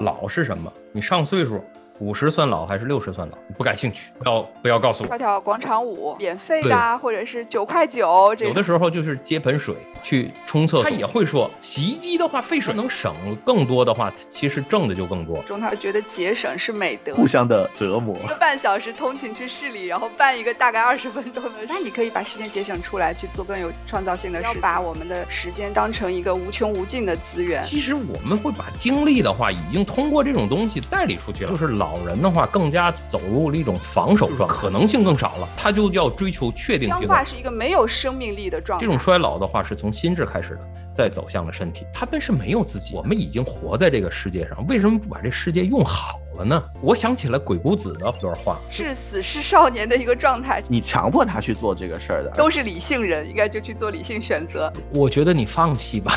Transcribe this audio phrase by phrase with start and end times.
[0.00, 0.72] 老是什么？
[0.92, 1.62] 你上岁数。
[2.00, 3.36] 五十算老还是六十算老？
[3.56, 5.08] 不感兴趣，要不要告诉我？
[5.08, 8.34] 跳跳广场舞，免费的，或者是九块九。
[8.38, 10.84] 有的时候就是接盆水去冲厕所。
[10.84, 13.12] 他也会说，洗衣机的话费水能省
[13.44, 15.42] 更多的话，其实挣的就更多。
[15.42, 18.16] 中涛觉得节省是美德，互相的折磨。
[18.24, 24.58] 一个半小时通勤去市里，然后办一个大概二十分钟的，那你可以把时间节省出来去做更有创造性的事。
[24.60, 27.62] 把我们的时间当成一个无穷无尽的资源。
[27.62, 31.50] 其实我们会把精力的话，已经通过这种东西代理出去了。
[31.50, 32.68] 就是老人的话更。
[32.68, 36.98] 更加走入了一种防守状态，可能性更少了，他就要追求确定性。
[36.98, 38.84] 僵化是一个没有生命力的状态。
[38.84, 41.86] 这种衰老的话，是从心智开始的，再走向了身体。
[41.90, 46.20] 他们是没有自己，我们已经活在这个世界上，为什么不把这世界用好？
[46.38, 46.62] 了呢？
[46.80, 50.62] 我想起了鬼谷子的段话：是死是少年的一个状态。
[50.68, 54.72] 你强迫他去做这个事儿的，都是理性人，应该就去做理性选择。
[54.94, 56.12] 我觉得你放弃吧。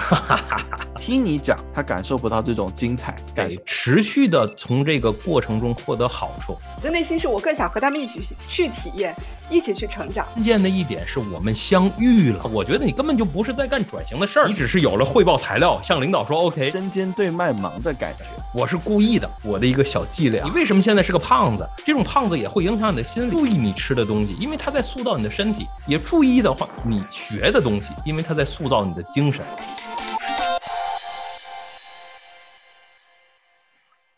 [0.97, 6.55] 听你讲，他感受不到这种精彩，得持续的从这个过程中获得好处。
[6.77, 9.15] 我的内心是我更想和他们一起去体验，
[9.49, 10.23] 一起去成长。
[10.35, 12.45] 关键的一点是我们相遇了。
[12.53, 18.23] 我觉得你根本就不是在干转型的事儿，你只是有了汇报材料，向领导说 OK，针尖对麦芒的感觉。
[18.53, 20.43] 我是故意的，我的一个小伎俩。
[20.43, 21.65] 你为什么现在是个胖子？
[21.85, 23.31] 这种胖子也会影响你的心理。
[23.31, 29.43] 注意你吃的东西，因为它在塑造你的身体；也注意的话，你学的东西，因为它在塑造你的精神。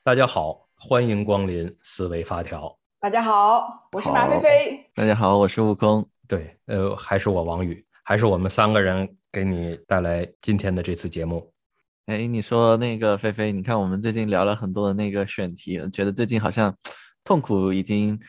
[0.04, 2.76] 大家好，欢迎光临思维发条。
[3.00, 4.90] 大家好，我是马飞飞。
[4.96, 6.04] 大家好，我是悟空。
[6.28, 11.53] 对，呃，还是我王宇，还是我们三个人给你带来今天的这次节目。
[12.06, 16.76] 哎，你说那个菲菲，你看我们最近聊了很多的那个选题，觉得最近好像
[17.24, 18.20] 痛苦已经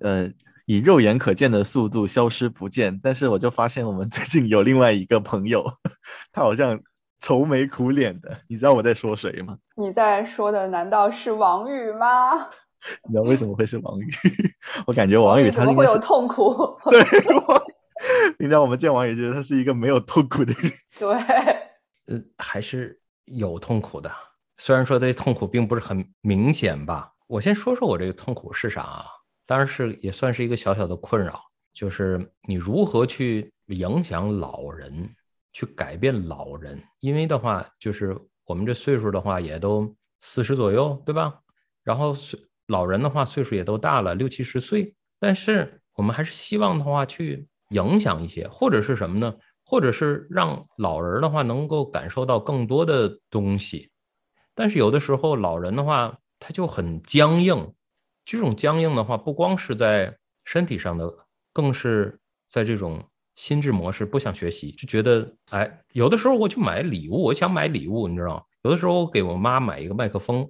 [0.00, 0.30] 呃
[0.66, 3.00] 以肉眼可见的速度消失不见。
[3.02, 5.64] 但是我就发现我们 最近有另外一个朋友，
[6.30, 6.78] 他好像
[7.20, 8.38] 愁眉苦脸的。
[8.48, 9.56] 你知道我在说谁吗？
[9.76, 12.36] 你在说的难道是王宇吗？
[13.08, 14.10] 你知道为什么会是王宇？
[14.86, 16.78] 我感觉王宇他怎么会有痛苦？
[16.90, 17.00] 对，
[18.38, 20.70] 你知道我们见王宇觉得他是一个没有痛苦的人。
[20.98, 21.14] 对，
[22.08, 22.98] 呃，还是。
[23.26, 24.12] 有痛苦的，
[24.56, 27.12] 虽然说这痛苦并不是很明显吧。
[27.26, 29.06] 我先说说我这个痛苦是啥啊？
[29.46, 31.40] 当然是也算是一个小小的困扰，
[31.72, 35.14] 就是你如何去影响老人，
[35.52, 36.82] 去改变老人。
[37.00, 41.40] 因为的话，就是我们这岁数的话也都四十左右，对吧？
[41.82, 49.34] 然后岁老人的话岁数也都大了，六七十岁，但是我们还是希望的话去影响一些，或者是什么呢？
[49.72, 53.88] 或者是让老人的话能够感受到更多的东西，
[54.54, 57.72] 但是有的时候老人的话他就很僵硬，
[58.22, 61.10] 这种僵硬的话不光是在身体上的，
[61.54, 63.02] 更是在这种
[63.36, 68.42] 心智模式，不想学习，就觉得哎，有的时候我去买礼物，我想买礼物，你知道吗？
[68.64, 70.46] 有的时候我给我妈买一个麦克风，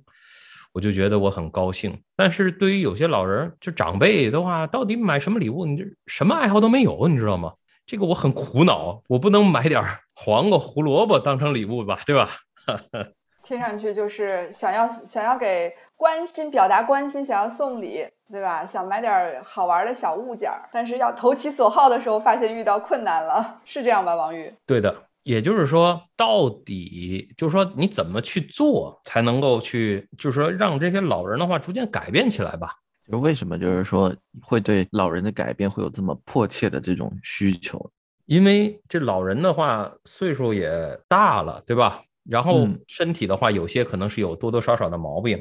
[0.72, 1.96] 我就觉得我很高兴。
[2.16, 5.64] 但是对于有些老人，就长辈的话，到底买什么礼物？
[5.64, 7.52] 你这什么爱好都没有，你知道吗？
[7.86, 9.82] 这个我很苦恼，我不能买点
[10.14, 12.28] 黄瓜、胡萝卜当成礼物吧，对吧？
[13.42, 18.64] 听上去就是想要想要给关心表达关心，想要送礼，对吧？
[18.64, 24.54] 想买点好玩的小物件儿，但是要投其所好的时候，发现遇到困难了，是这样吧，王宇？
[24.64, 24.94] 对的，
[25.24, 32.76] 也就是说，到底就是说你怎么去做才能够去，就是说让这些老人的话逐渐改变起来吧？
[33.12, 37.78] 就为什么就是说会对老人的改变会有这么迫切的这种需求？
[38.24, 42.00] 因为这老人的话岁数也大了，对吧？
[42.24, 45.38] 然后身体的话有些可能是有多多少少的毛病，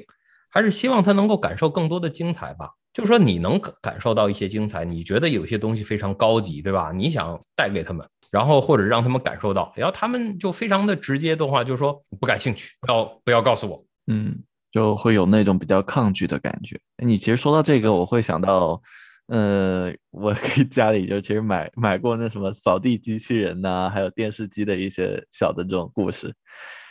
[0.50, 2.70] 还是希望他能够感受更多的精彩吧。
[2.94, 6.92] 就是说你能感受到一些精彩，你觉得有些东西非常高级，对吧？
[6.94, 13.82] 你想带给他们，然后或者让他们感受到，然后他们就非常的直接的话，就是说不感兴趣，不要不要告诉我？
[14.08, 14.44] 嗯。
[14.72, 16.80] 就会有那种比较抗拒的感觉。
[17.04, 18.82] 你其实说到这个，我会想到，
[19.28, 26.34] 呃，我给家里就其实买买过那什么扫地机器人呐，还有电视机的一些小的这种故事。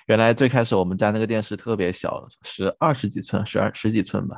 [0.07, 4.37] 原来最开始我们家那个电视特别小，十二十几寸，十二十几寸吧。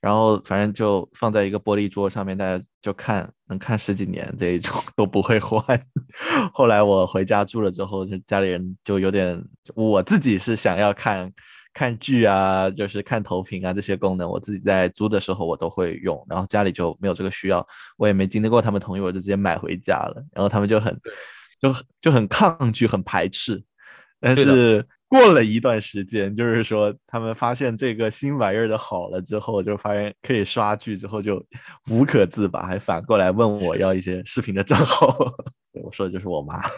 [0.00, 5.80] 然后反正就放在一个玻璃桌上面，大家就看，能看十几年这一种都不会坏。
[6.54, 9.40] 后来我回家住了之后，就家里人就有点，
[9.74, 11.30] 我自己是想要看。
[11.74, 17.66] 看剧啊，就是看投屏啊，这些功能我自己在租的时候我都会用，然后家里就没有这个需要，
[17.96, 20.24] 我也没经历过他们同意，我就直接买回家了。
[20.32, 20.94] 然后他们就很，
[21.60, 23.62] 就就很抗拒，很排斥。
[24.20, 31.44] 但是过了一段时间，就是说他们发现这个新玩意儿的好了之后，就发现可以刷剧之后就
[31.88, 35.14] 无可自拔，还反过来问我要一些视频的账号。
[35.82, 36.62] 我说的就是我妈。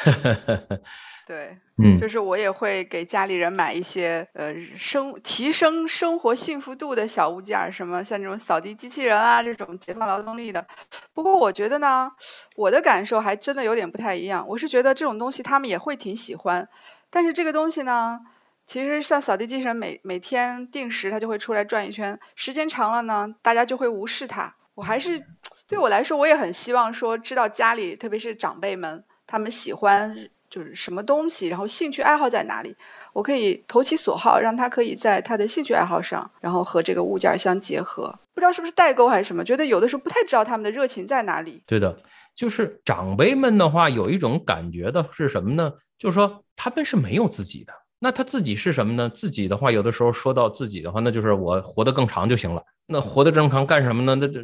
[1.28, 1.56] 对，
[1.98, 10.66] 就是我也会给家里人买一些呃生提升生活幸福度的小物件，什么像这种扫地机器人啊，这种解放劳动力的。
[11.12, 12.10] 不过我觉得呢，
[12.56, 14.46] 我的感受还真的有点不太一样。
[14.48, 16.68] 我是觉得这种东西他们也会挺喜欢，
[17.08, 18.20] 但是这个东西呢，
[18.66, 24.54] 其实像扫地机器人每每天定时它就会出来转一圈，时间长了呢，大家就会无视它。
[24.74, 25.22] 我还是
[25.66, 30.16] 对我来说，我也很希望说知道家里特别是长辈们他们喜欢
[30.50, 32.76] 就是什么东西，然后兴趣爱好在哪里，
[33.12, 38.12] 我可以投其所好，让他可以在他的兴趣爱好上，然后和这个物件相结合。
[38.34, 41.62] 不知道是不是代沟还是什么，觉得有的时候不太知道他们的热情在哪里。
[41.66, 41.96] 对的，
[42.34, 45.72] 就是长辈们的话，有一种感觉的是什么呢？
[45.98, 47.72] 就是说他们是没有自己的。
[48.02, 49.10] 那他自己是什么呢？
[49.10, 52.62] 自己的话，有的时候说到自己的话，那就是我活得更长就行了。
[52.86, 54.14] 那活得正常干什么呢？
[54.14, 54.40] 那这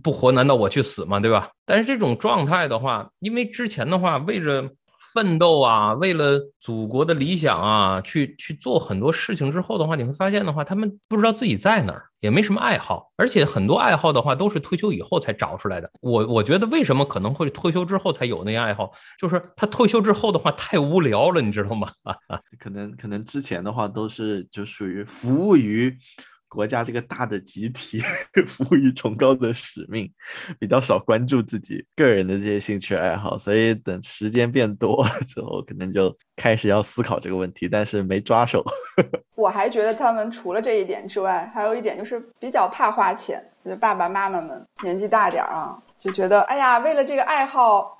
[0.00, 1.18] 不活，难道我去死吗？
[1.18, 1.50] 对吧？
[1.66, 4.70] 但是这种状态的话，因为之前的话，为了
[5.12, 15.90] 奋斗啊，为了祖国的理想啊，去去做很多事情之后的话，你会发现的话，他们不知道自己在哪儿，也没什么爱好，而且很多爱好的话都是退休以后才找出来的。
[16.00, 21.90] 我我觉得为什么可能会退休之后才有那些爱好，就是他退休之后的话太无聊了，你知道吗？
[22.58, 25.96] 可能可能之前的话都是就属于服务于。
[26.50, 28.00] 国家这个大的集体
[28.46, 30.12] 服务于崇高的使命，
[30.58, 38.62] 比较少关注自己个人的这些兴趣爱好，所以等时间变多了之后，可能就开始要思考这个问题，但是没抓手。
[39.36, 43.42] 我还觉得他们除了这一点之外，还有一点就是比较怕花钱。
[43.64, 47.96] 就爸爸妈妈们年纪大点儿啊，就觉得哎呀，为了这个爱好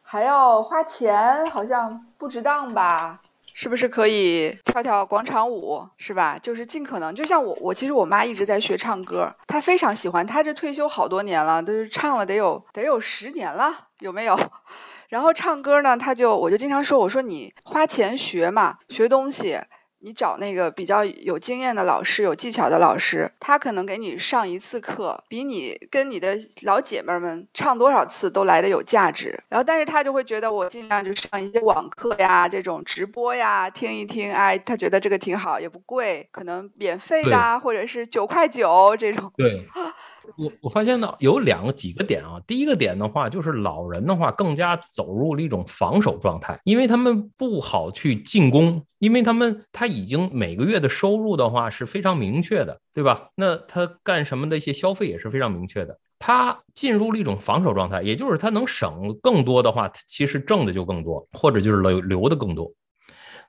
[0.00, 3.20] 还要花钱，好像不值当吧。
[3.54, 6.38] 是不是可以跳跳广场舞，是吧？
[6.38, 14.38] 就是尽可能，就像我，我其实我妈一直在学唱歌，她非常喜欢，她这退休好多年了，都是唱了得有得有十年了，有没有？
[15.10, 19.60] 然后唱歌呢，她就我就经常说，我说你花钱学嘛，学东西。
[20.02, 29.28] 你找那个比较有经验的老师、有技巧的老师，他可能给你上一次课，比你跟你的老姐妹们唱多少次都来的有价值。
[29.48, 39.32] 然后，但是他就会觉得我尽量就上一些网课呀，这种直播呀，听一听，哎，他觉得这个挺好，也不贵，可能免费的，或者是九块九这种。
[39.36, 39.66] 对。
[40.36, 42.40] 我我发现呢，有两个几个点啊。
[42.46, 53.28] 第一个点的话，就是老人的话更加走入了一种防守状态，因为他们不好去进攻，因为他们他已经每个月的收入的话是非常明确的，对吧？
[53.34, 62.72] 那他干什么的一些消费也是非常明确的，他进入了一种防守状态，也就是他能省更多的话，他其实挣的就更多，或者就是留留的更多。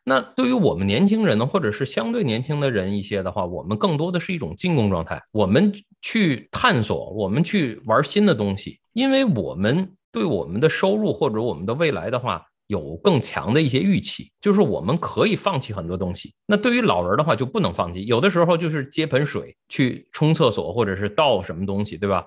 [0.06, 5.72] 那对于我们年轻人呢，或者是相对年轻的人一些的话，我们更多的是一种进攻状态，我们
[6.02, 16.34] 去探索，我们去玩新的东西，因为我们对我们的收入或者我们的未来的话，有更强的一些预期，就是我们可以放弃很多东西。
[16.46, 22.26] 那对于老人的话，就不能放弃，有的时候就是接盆水去冲厕所，或者是倒什么东西，对吧？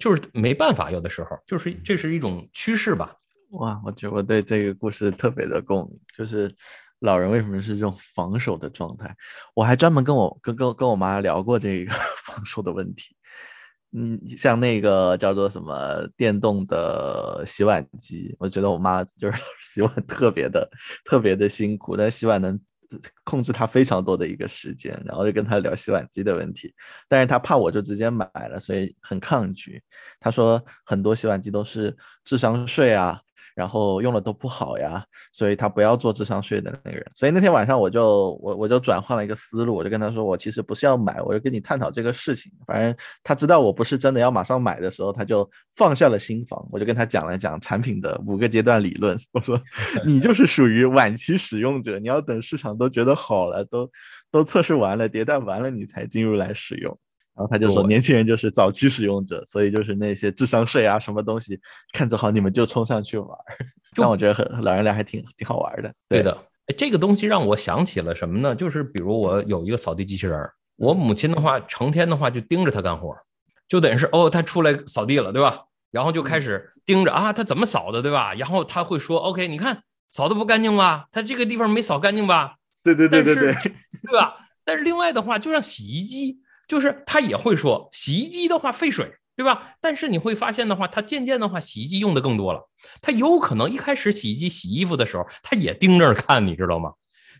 [0.00, 3.14] 就是没办法，有的时候就是这是一种趋势吧。
[3.52, 6.52] 哇，我觉得我对这个故事特别的共鸣，就是。
[7.04, 9.14] 老人为什么是这种防守的状态？
[9.54, 11.92] 我还专门跟我跟跟跟我妈聊过这个
[12.24, 13.14] 防守的问题。
[13.92, 20.68] 嗯，像那个叫做什么电动的洗碗机，我觉得我妈就是 洗碗特别的
[21.04, 22.58] 特别的辛苦，但洗碗能
[23.22, 24.98] 控制她非常多的一个时间。
[25.04, 26.74] 然后就跟她聊洗碗机的问题，
[27.06, 29.80] 但是她怕我就直接买了，所以很抗拒。
[30.18, 31.94] 她说很多洗碗机都是
[32.24, 33.20] 智商税啊。
[33.54, 37.06] 然后用了都不好呀，所以他不要做智商税的那个人。
[37.14, 42.50] 所以那天晚上我就我我就转换了一个思路，我就跟他说，我其实不是要买，我就跟你探讨这个事情。
[42.66, 46.66] 反正他知道我不是真的要马上买的时候，他就放下了心防。
[46.72, 49.18] 我就跟他讲了讲产品的五个阶段理论。
[49.32, 49.60] 我说，
[50.04, 53.88] 你就是属于晚期使用者，你要等市场都觉得好了，都
[54.30, 56.98] 都测试完了，迭代完了，你才进入来使用。
[57.36, 61.60] 然后他就说，年轻人就是早期使用者，所以就是那些智商税啊，什么东西
[61.92, 63.28] 看着好，你们就冲上去玩。
[63.96, 65.92] 但我觉得很老人俩还挺挺好玩的。
[66.08, 66.32] 对的，
[66.66, 68.54] 哎，这个东西让我想起了什么呢？
[68.54, 73.12] 就是比如我有一个扫地机器人，我母亲的话成天的话就盯着他干活，
[73.68, 75.58] 就等于是哦，他出来扫地了，对吧？
[75.90, 78.32] 然后就开始盯着啊，他怎么扫的，对吧？
[78.34, 81.06] 然后他会说，OK，你看扫的不干净吧？
[81.10, 82.54] 他这个地方没扫干净吧？
[82.84, 84.36] 对对对对对，对吧？
[84.64, 86.38] 但是另外的话，就像洗衣机。
[86.66, 89.74] 就是他也会说洗衣机的话费水，对吧？
[89.80, 92.68] 但是你会发现的话，他渐渐的话洗衣机用的更多了。
[93.00, 96.92] 他有可能一开始洗衣机洗衣服的时候，他也盯着看，你知道吗？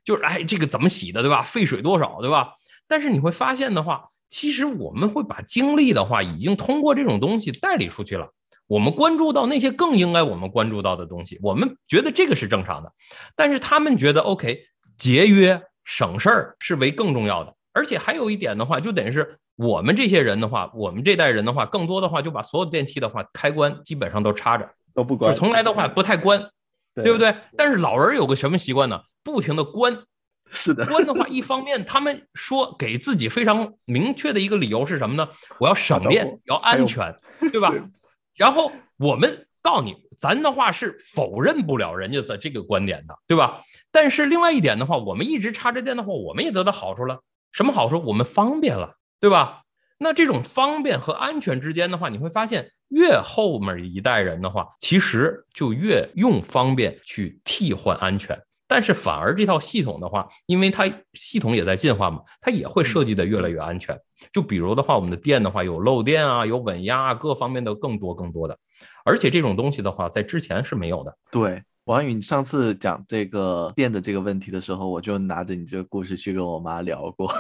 [0.05, 1.43] 就是哎，这个怎么洗的，对吧？
[1.43, 2.53] 费水多少，对吧？
[2.87, 8.29] 但是你会发现的话，其实我们会把精力的话已经通过这种东西代理出去了。
[8.67, 12.93] 我们关注到那些更应该我们关注到的东西，我们觉得这个是正常的，
[13.37, 14.59] 但是他们觉得 OK，
[14.97, 17.55] 节约省事儿是为更重要的。
[17.75, 26.49] 而且还有一点的话，就等于是我们这些人的话，我们这代人的话，更多的话就把所有电器的话开关基本上都插着，都不关，就从来的话不太关，
[26.95, 27.35] 对不对？
[27.57, 29.03] 但是老人有个什么习惯呢？
[29.23, 29.99] 不停的关。
[30.53, 35.29] 是的，关的话，一方面他们说给自己非常明确的一个理由是什么呢？
[35.59, 37.13] 我要省电，要安全，
[37.51, 37.75] 对吧？
[38.37, 43.63] 然后我们告诉你，咱的话是否认不了人家的这个观点的，对吧？
[43.91, 47.19] 但是另外一点的话，我们一直插着电的话，我们也得到好处了。
[47.55, 48.03] 什么好处？
[48.07, 49.63] 我们方便了，对吧？
[49.99, 58.37] 那这种方便和安全之间的话，你会发现，越后面一代人的话，其实就越用方便去替换安全。
[58.67, 63.97] 但是反而这套系统的话，因为它系统也在进化嘛，它也会设计的越来越安全。
[64.33, 68.59] 就比如的话，我们的电的话有漏电啊，有稳压啊，各方面的更多更多的。
[69.05, 71.17] 而且这种东西的话，在之前是没有的。
[71.31, 71.63] 对。
[71.85, 77.31] 王宇，你上次讲这个电的这个问题的时候，我就拿着你这个故事去跟我妈聊过。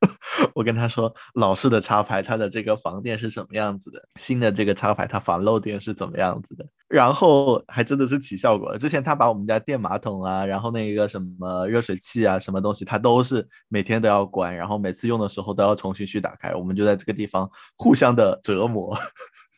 [0.54, 6.66] 我跟她说，老式的插排它的这个防电是什么样子的，新的这个插排它防漏电是怎么样子的。
[6.86, 8.78] 然后还真的是起效果了。
[8.78, 16.54] 之前她把我们家电马桶啊，然后那个什么热水器啊，什么东西，她都是每天都要关，然后每次用的时候都要重新去打开。
[16.54, 18.94] 我们就在这个地方互相的折磨，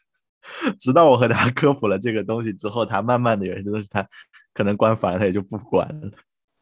[0.78, 4.06] 直到我和他 科普了这个东西之后，他慢慢的有些东西他。
[4.56, 6.10] 可能关烦了，他也就不管了。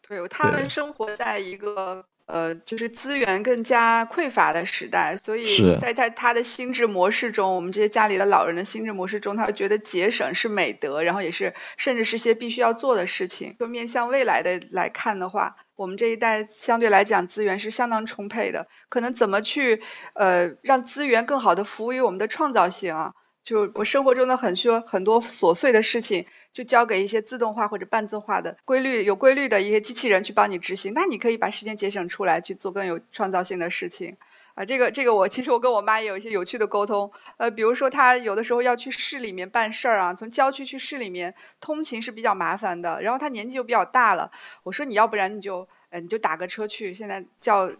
[0.06, 5.46] 对他们生活在一个呃，就是资源更加匮乏的时代，所以
[5.78, 13.54] 在他他的心智模式中，我们这些家里的老人的心智模式中，他会觉得节省是美德，然后也是甚至是些必须要做的事情。
[13.58, 19.80] 就面向未来的来看的话，我们这一代相对来讲资源是相当充沛的，可能怎么去
[20.14, 23.12] 呃让资源更好的服务于我们的创造性啊？
[23.44, 30.94] 就我生活中的很多很多琐碎的事情，就交给一些自动化或者半自动化的规律有规律的一些机器人去帮你执行。
[30.94, 34.16] 那你可以把时间节省出来去做更有创造性的事情
[34.54, 34.64] 啊！
[34.64, 37.10] 这个这个，我其实我跟我妈也有一些有趣的沟通。
[37.36, 43.02] 呃，比如说她有的时候要去市里面办事儿啊，从郊区去市里面通勤是比较麻烦的。
[43.02, 44.30] 然后她年纪又比较大了，
[44.62, 47.70] 我说你要不然你就呃你就打个车去，现在叫。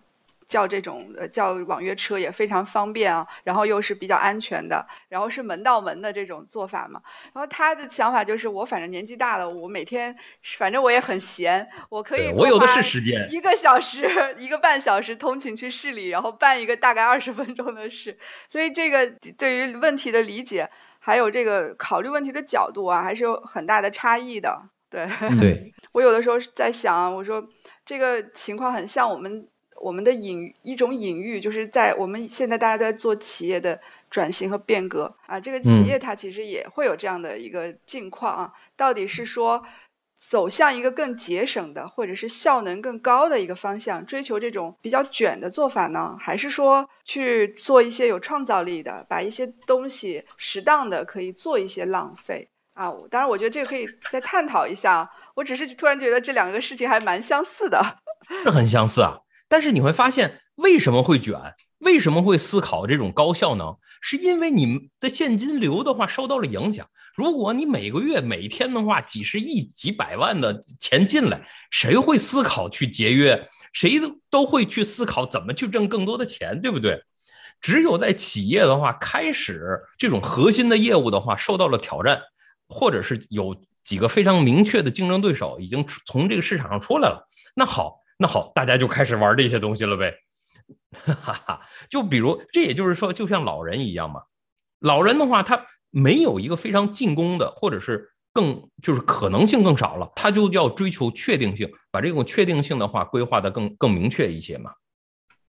[0.46, 7.00] 叫这种呃叫网约车也非常方便啊，然后又是比较安全的，然后是门到门的这种做法嘛。
[7.32, 10.14] 然后他的想法就是，我反正年纪大了，我每天
[10.58, 14.06] 反正我也很闲，我可以我有的是时间，一个小时
[14.38, 18.18] 一个半小时通勤去市里，然后办一个大概二十分钟的事。
[18.48, 24.68] 所以这个对于问题的理解，还有这个考虑问题的角度啊，还是有很大的差异的。
[24.90, 25.08] 对，
[25.38, 27.42] 对 我有的时候在想，我说
[27.84, 29.48] 这个情况很像我们。
[29.84, 39.62] 我们的隐一种隐喻，就是在我们现在大家都在做企业的转型和变革啊，这个企业它其实也会有这样的一个境况啊，到底是说
[40.16, 52.90] 走向一个更节省的，或者是效能更高的一个方向，追求这种比较卷的做法呢，还是说去做一些有创造力的，把一些东西适当的可以做一些浪费啊？
[53.10, 55.10] 当然，我觉得这个可以再探讨一下。
[55.34, 57.98] 我只是突然觉得这两个事情还蛮相似的，
[58.44, 59.20] 是很相似啊。
[59.48, 61.38] 但是你会发现，为什么会卷？
[61.78, 63.76] 为什么会思考这种高效能？
[64.00, 66.86] 是因为你的现金流的话受到了影响。
[67.14, 73.46] 如果你每个月、每天的话几十亿、几百万的钱进来，谁会思考去节约？
[73.72, 77.02] 谁都都会去思考怎么去挣更多的钱，对不对？
[77.60, 82.20] 只有在企业的话，开始这种核心的业务的话受到了挑战，
[82.68, 88.00] 或者是有几个非常明确的竞争对手已经从这个市场上出来了，那好。
[88.24, 90.14] 那好，大家就开始玩这些东西了呗，
[91.20, 91.60] 哈哈。
[91.90, 94.22] 就比如，这也就是说，就像老人一样嘛。
[94.80, 104.72] 老人的话，他没有一个非常进攻的，或者是更就是可能性更少了，他就要追求确定性，把这种确定性的话规划的更更明确一些嘛。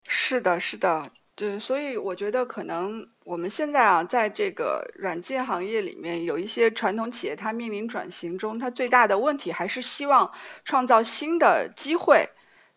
[0.08, 1.60] 是的，是的，对。
[1.60, 10.32] 所以我觉得，可能我们现在啊，在这个软件行业里面，有一些传统企业，它面临转型中，它最大的问题还是希望
[10.64, 12.30] 创造新的机会。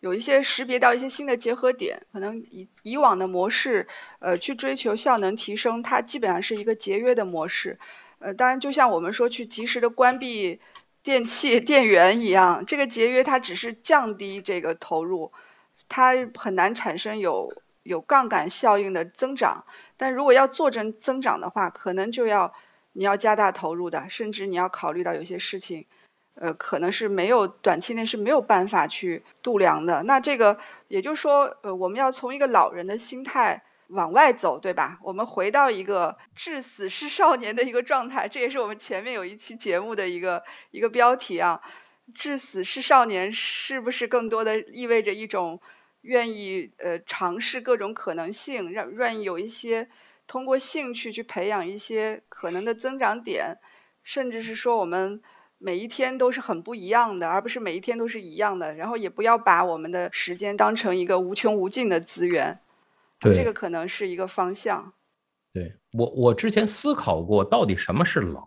[0.05, 3.87] 有一些识别到一些新的结合点，可能以以往的模式，
[4.19, 7.75] 呃，去追求效能提升，它基本上是一个节约的模式。
[8.19, 10.59] 呃，当然，就像我们说去及时的关闭
[11.01, 15.31] 电器 电源一样，这个节约它只是降低这个投入，
[15.89, 19.65] 它很难产生有有杠杆效应的增长。
[19.97, 22.53] 但如果要做成增长的话，可能就要
[22.93, 25.83] 你要加大投入的，甚至你要考虑到有些事情。
[26.35, 30.03] 呃，可能是没有短期内是没有办法去度量的。
[30.03, 30.57] 那这个
[30.89, 34.99] 也就是说，呃，我们要从一个老人的心态往外走，对吧？
[35.01, 41.61] 我们回到一个至死是少年的一个状态，这也是我们前面有一期节目的一个一个标题啊。
[42.13, 45.59] 至死是少年，是不是更多的意味着一种
[46.01, 49.89] 愿意呃尝试各种可能性，让愿意有一些
[50.27, 53.57] 通过兴趣去培养一些可能的增长点，
[54.03, 55.19] 甚至是说我们
[55.57, 58.73] 每一天都是很不一样的，而不是每一天都是一样的。
[58.73, 62.59] 然后也不要把我们的时间当成一个无穷无尽的资源。
[63.21, 64.93] 这个可能是一个方向。
[65.51, 68.43] 对我，我之前思考过，到底什么是老？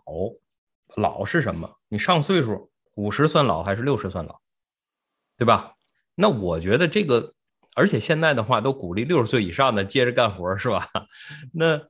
[0.95, 1.79] 老是什么？
[1.89, 4.39] 你上岁数，五十算老还是六十算老？
[5.35, 5.73] 对吧？
[6.15, 7.33] 那我觉得这个，
[7.75, 10.87] 而且现在的话都鼓励六十岁以上的接着干活，是吧？
[11.53, 11.81] 那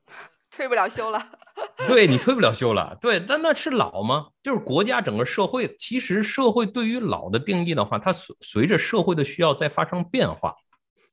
[0.49, 1.38] 退不了休了。
[1.87, 2.97] 对你退不了休了。
[2.99, 4.27] 对，但那是老吗？
[4.43, 10.53] 就是国家整个社会，其实社会对于老的定义的话，它随随着社会的需要在发生变化。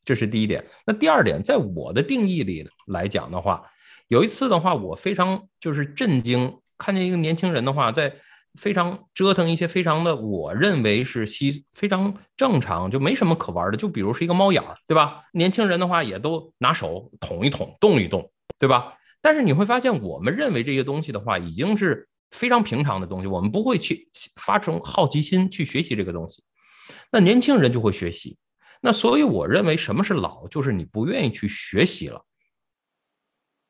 [0.05, 0.65] 这是第一点。
[0.87, 3.63] 那第二点，在我的定义里来讲的话，
[4.09, 8.15] 有一次的话，我非常就是震惊，看见一个年轻人的话，在
[8.55, 13.77] 非常折腾一些非常的，我认为是稀非常正常，就没什么可玩的。
[13.77, 15.23] 就比如是一个猫眼儿，对吧？
[15.33, 18.95] 年轻人的话也都拿手捅一捅，动一动，对吧？
[19.21, 24.09] 但是你会发现，我们认为这些东西的话，已经是非常平常的东西，我们不会去
[24.41, 26.43] 发生好奇心去学习这个东西。
[27.11, 28.37] 那年轻人就会学习。
[28.81, 32.25] 那所以我认为什么是老，就是你不愿意去学习了。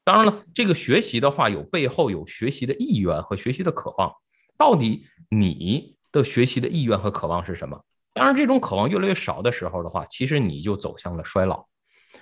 [0.05, 4.13] 当然了，这个学习的话，有背后有学习的意愿和学习的渴望。
[4.59, 7.81] 到底你的学习的意愿和渴望是什么？
[8.13, 11.67] 当然，这种渴望越来越少的时候的话，其实你就走向了衰老。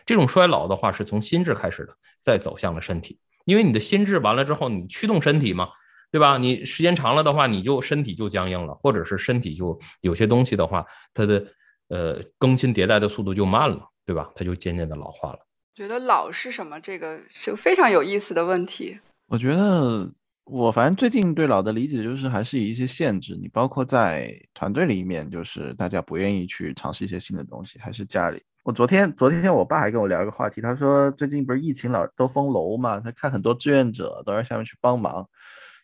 [0.06, 3.18] 这种衰老的话，是从心智开始的，再走向了身体。
[3.44, 5.68] 因为你的心智完了之后，你驱动身体嘛，
[6.10, 6.38] 对吧？
[6.38, 11.44] 你时间长了的话，你就身体就僵硬了，或者是身体就有些东西的话，它的。
[11.88, 14.30] 呃，更新迭代的速度就慢了，对吧？
[14.34, 15.38] 它就渐渐的老化了。
[15.74, 16.80] 觉得老是什么？
[16.80, 18.98] 这个是个非常有意思的问题。
[19.26, 20.10] 我觉得
[20.44, 23.36] 我反正最近对老的理解就是还是以一些限制。
[23.36, 28.42] 你包括在团队里面，就是大家不愿意去尝试一些新的东西，还是家里。
[28.64, 35.28] 我昨天昨天我爸还跟我聊一个话题，他说最近不是疫情老都封楼嘛，他看很多志愿者都在下面去帮忙。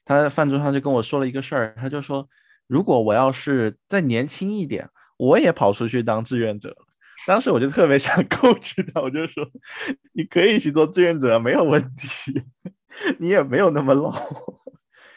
[0.05, 2.27] 他饭桌上就跟我说了一个事儿，他就说
[2.67, 4.89] 如果我要是再年轻一点。
[5.19, 6.77] 我也跑出去当志愿者了，
[7.27, 9.47] 当时我就特别想 告知他，我就说
[10.15, 12.43] 你可以去做志愿者，没有问题，
[13.19, 14.11] 你也没有那么老，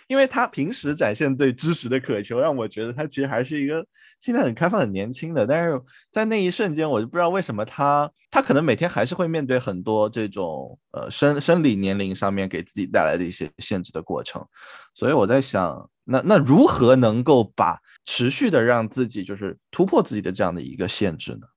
[0.07, 3.85] 因为他平时展现对知识的渴求，让我觉得他其实还是一个
[4.19, 5.45] 现在很开放、很年轻的。
[5.45, 14.45] 但是在那一瞬间，我就不知道为什么他，他可能每天还是会面对很多这种呃生生理年龄上面给自己带来的一些限制的过程，
[14.93, 21.47] 所以我在想，那那如何能够把持续的让自己就是突破自己的这样的一个限制呢？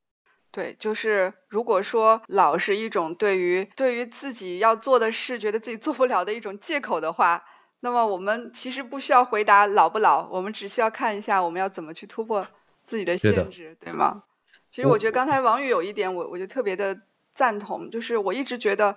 [0.52, 7.42] 对，就是如果说老是一种对于对于自己要做的事觉得自己做不了的一种借口的话，
[7.86, 12.44] 那么我们其实不需要回答老不老，我们只需要看一下我们要怎么去突破
[12.82, 14.24] 自己的限制，对吗？
[14.72, 17.00] 其实我觉得刚才王宇有一点，我我就特别的
[17.32, 18.96] 赞同，就是我一直觉得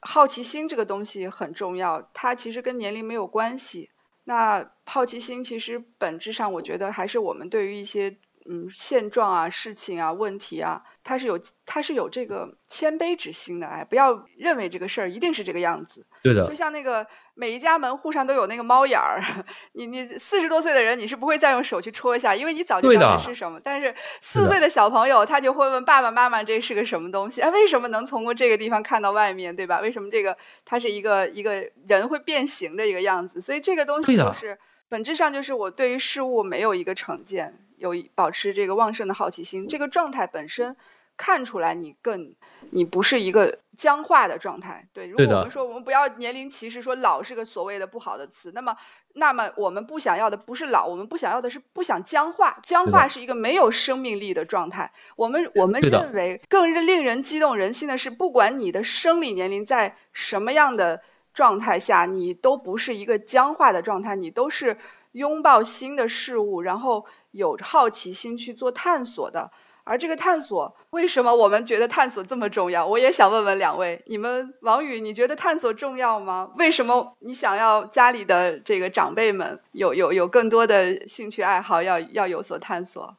[0.00, 3.88] 好奇心这个东西很重要，它其实跟年龄没有关系。
[4.24, 8.14] 那好奇心其实本质上，我觉得还是我们对于一些
[8.48, 13.66] 嗯现状啊、事情啊、问题啊，他是有他是有这个谦卑之心的。
[13.66, 16.04] 哎，不要认为这个事儿一定是这个样子。
[16.22, 16.48] 对的。
[16.48, 19.22] 就像那个每一家门户上都有那个猫眼儿，
[19.72, 23.60] 你你四十多岁的人，你是不会再用手去戳一下，因为你早就知道是什么。
[23.62, 27.40] 但是四岁的小朋友，他就会问爸爸妈妈这是个什么东西？
[27.40, 29.54] 哎，为什么能从过这个地方看到外面？
[29.54, 29.80] 对吧？
[29.80, 33.40] 为什么这个它是一个一个人会变形的一个样子？
[33.40, 40.76] 所以这个东西就是本质上就是我对于事物没有一个成见，有保持这个旺盛的好奇心，这个状态本身。
[41.22, 42.34] 看出来你更，
[42.70, 44.88] 你不是一个僵化的状态。
[44.90, 48.74] 对，如果我们说我们不要年龄歧视，说老是个所谓的不好的词，那么，
[49.12, 52.58] 那么我们不想要的不是老，我们不想要的是不想僵化。
[52.62, 54.90] 僵化是一个没有生命力的状态。
[55.14, 61.02] 我们我们认为更令人激动人心的是，不管你的生理年龄在什么样的
[61.34, 64.74] 状态下，你都不是一个僵化的状态，你都是
[65.12, 69.50] 拥抱新的事物，然后有好奇心去做探索的。
[69.82, 72.86] 而这个探索，为什么我们觉得探索这么重要？
[72.86, 76.52] 我也想问问两位，你们王宇，你觉得探索重要吗？
[76.58, 83.16] 为什么你想要家里的这个长辈们有有有更多的兴趣爱好，要要有所探索？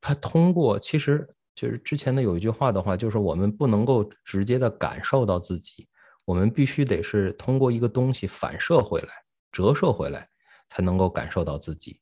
[0.00, 5.88] 他通过，其实就是之前的有一句话的话，就是我们不能够直接的感受到自己，
[6.26, 9.08] 我们必须得是通过一个东西反射回来、
[9.50, 10.28] 折射回来，
[10.68, 11.98] 才能够感受到自己。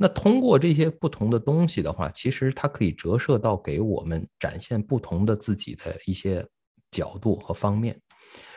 [0.00, 6.46] 那通过这些不同的东西的话，其实它可以折射到给我们展现不同的自己的一些
[6.92, 8.00] 角度和方面。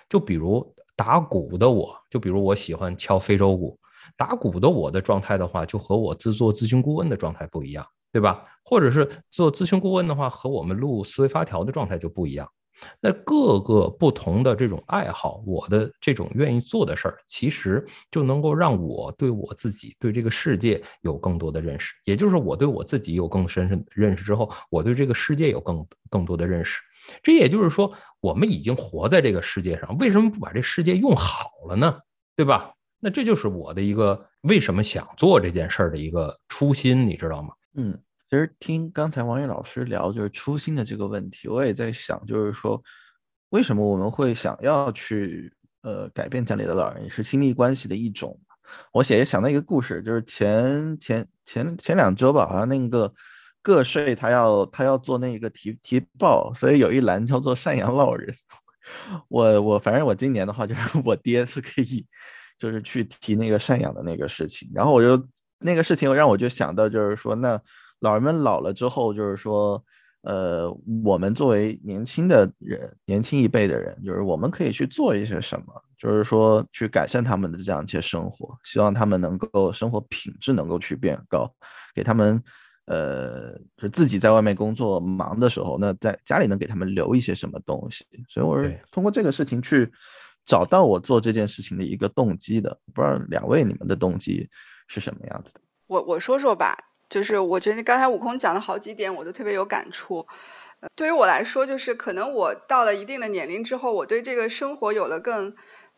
[0.07, 0.63] 就比如
[0.95, 3.79] 打鼓的我，就比如我喜欢敲非洲鼓，
[4.15, 8.45] 打鼓的我的状态的话，就和我自做咨询顾问的状态不一样，对吧？
[8.63, 12.47] 或者是做咨询顾问的话，和我们录思维发条的状态就不一样。
[12.99, 21.93] 那各个不同的这种爱好，我的这种愿意做的事儿，其实就能够让我对我自己、对这个世界有更多的认识。
[22.05, 26.79] 也就是我对我自己有更深深认识之后，我对这个世界有更更多的认识。
[27.23, 31.99] 这也就是说，我们已经活在这个世界上，为什么不把这世界用好了呢？
[32.35, 32.73] 对吧？
[32.99, 37.53] 那这就是我的一个为什么想做这件事儿的一个初心，你知道吗？
[37.75, 37.99] 嗯。
[38.31, 42.81] 其实听刚才王宇老师聊就是初心的这个问题，我也在想，就是说
[43.49, 48.39] 为什么我们会想要去呃改变家里的老人，也是亲密关系的一种。
[48.93, 53.13] 我写也想到一个故事，就是前前前前两周吧，好像那个
[53.61, 58.33] 个税他要他要做那个提提报，所以有一栏叫做赡养老人。
[59.27, 62.07] 我我反正我今年的话，就是我爹是可以
[62.57, 65.21] 就是去提那个赡养的那个事情，然后我就
[65.59, 67.61] 那个事情让我就想到就是说那。
[68.01, 69.81] 老人们老了之后，就是说，
[70.23, 70.69] 呃，
[71.03, 81.51] 我们作为年轻的人，年轻一辈的人，就是我们可以去做一些什么，就是说去改善他们的这样一些生活，希望他们能够生活品质能够去变高，
[81.93, 82.43] 给他们，
[82.85, 88.05] 呃，就自己在外面工作忙的时候，那在家里能给他们留一些什么东西。
[88.27, 89.87] 所以我是通过这个事情去
[90.45, 92.75] 找到我做这件事情的一个动机的。
[92.95, 94.49] 不知道两位你们的动机
[94.87, 95.61] 是什么样子的？
[95.85, 96.75] 我我说说吧。
[97.11, 100.25] 就是我觉得刚才悟空讲的好几点，我都特别有感触。
[100.95, 105.53] 对于我来说，就是可能我到了一定的年龄之后，我对这个生活有了更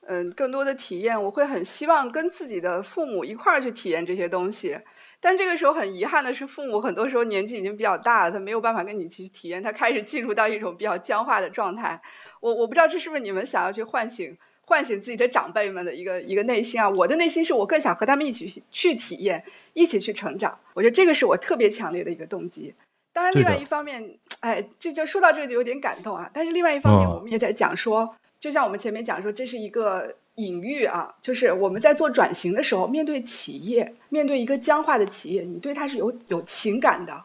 [0.08, 4.78] 嗯更多的体验，我会很希望跟自己的父母一块儿去体验这些东西。
[5.20, 12.02] 但这个时候很遗憾的是，父母很多时候年纪已经比较大了，他没有办法跟你去体验，他开始进入到一种比较僵化的状态。
[12.42, 14.36] 我我不知道这是不是你们想要去唤醒。
[14.66, 16.90] 唤醒自己的长辈们的一个一个内心啊！
[16.90, 20.58] 我的内心是我更想和他们一起去体验，一起去成长。
[20.74, 22.74] 我觉得这个是我特别强烈的一个动机。
[23.12, 26.30] 当然，另外一方面，哎，这就说到这个就有点感动啊。
[26.34, 37.24] 但是另外一方面，我们也在讲说，就像我们前面讲说，这是一个隐喻啊，就是我们在做转型的时候，面对企业，面对一个僵化的企业，你对它是有有情感的。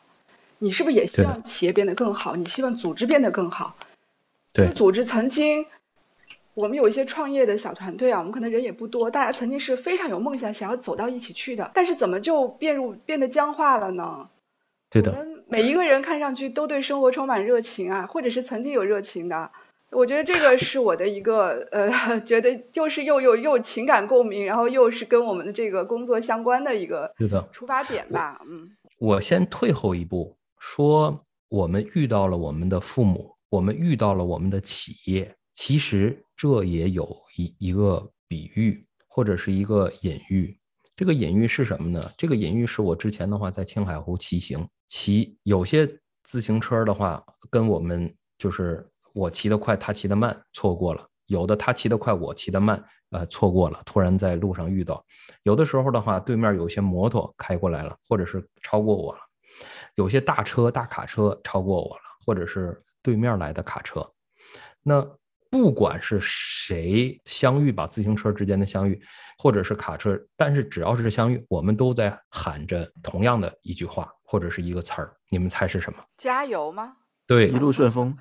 [0.58, 2.34] 你是不是也希望企业变得更好？
[2.34, 3.76] 你希望组织变得更好？
[4.52, 5.64] 对，组织曾经。
[6.58, 11.70] 我们有一些创业的小团队啊，我们可能人也不多，大家曾经是非常有梦想，想要走到一起去的。
[11.72, 14.28] 但是怎么就变入变得僵化了呢？
[14.90, 19.48] 对的，我们每一个人看上去都对生活充满热情啊，或者是曾经有热情的。
[19.92, 21.88] 我觉得这个是我的一个呃，
[22.22, 27.08] 觉得又是又又又情感共鸣，然后又是跟我们的这个工作相关的一个
[27.52, 28.40] 出发点吧。
[28.50, 28.68] 嗯，
[28.98, 31.14] 我先退后一步说，
[31.48, 36.24] 我们遇到了我们的父母，我们遇到了我们的企业，其实。
[36.40, 37.04] 这也有
[37.36, 40.56] 一一个比喻，或者是一个隐喻。
[40.94, 42.12] 这个隐喻是什么呢？
[42.16, 45.84] 这个隐喻是我之前的话在青海湖骑行，骑有些
[46.22, 53.82] 自行车的话，跟我们就是我骑得快，他骑得慢，错过了；有的他骑得快，我骑得慢，呃，错过了。
[53.84, 55.04] 突然在路上遇到，
[55.42, 59.18] 有的时候的话，对面有些摩托开过来了，或者是超过我了；
[59.96, 64.08] 有些大车、大卡车超过我了，或者是对面来的卡车。
[64.84, 65.04] 那
[65.50, 69.00] 不管是谁相遇吧，自行车之间的相遇，
[69.38, 75.98] 或者是卡车，但是只要是相遇，我们都在喊着同样的一句话或者是一个词儿，你们猜是什么？
[76.16, 76.92] 加油吗？
[77.26, 78.16] 对，一路顺风。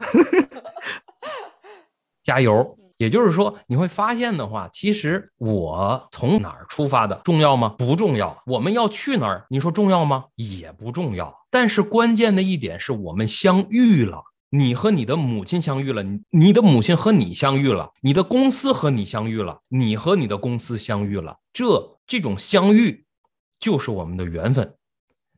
[2.23, 2.77] 加油。
[2.97, 7.75] 也就是说，你会发现的话，其实我从哪儿出发的重要吗？
[7.77, 8.35] 不重要。
[8.47, 9.45] 我们要去哪儿？
[9.51, 10.25] 你说重要吗？
[10.33, 11.31] 也不重要。
[11.51, 14.23] 但是关键的一点是我们相遇了。
[14.49, 23.05] 你和你的母亲相遇了，你你的母亲和你相遇了，你的公司和你相遇了，你和你的公司相遇了，这这种相遇
[23.59, 24.73] 就是我们的缘分。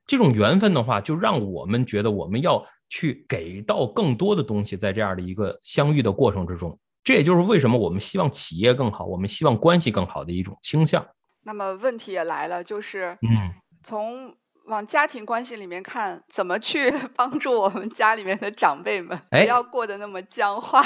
[0.05, 11.05] 这种缘分的话，就让我们觉得我们要去给到更多的东西，在这样的一个相遇的过程之中，这也就是为什么我们希望企业更好，我们希望关系更好的一种倾向。
[11.43, 14.35] 那么问题也来了，就是嗯，从。
[14.69, 20.83] 往家庭关系里面看，怎么去 帮助我们家里面的长辈们不要过得那么僵化？